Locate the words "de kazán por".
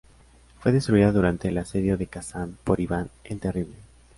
1.95-2.79